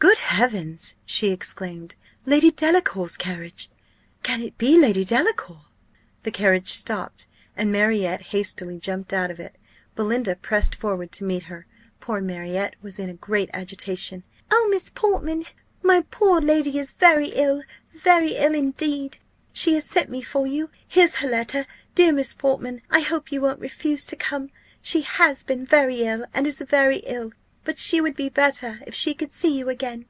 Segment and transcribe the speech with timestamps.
[0.00, 3.68] "Good heavens!" she exclaimed, "Lady Delacour's carriage!
[4.22, 5.62] Can it be Lady Delacour?"
[6.22, 9.56] The carriage stopped, and Marriott hastily jumped out of it.
[9.96, 11.66] Belinda pressed forward to meet her;
[11.98, 14.22] poor Marriott was in great agitation:
[14.52, 15.42] "Oh, Miss Portman!
[15.82, 19.18] my poor lady is very ill very ill, indeed.
[19.52, 21.66] She has sent me for you here's her letter.
[21.96, 24.50] Dear Miss Portman, I hope you won't refuse to come;
[24.80, 27.32] she has been very ill, and is very ill;
[27.64, 30.06] but she would be better, if she could see you again.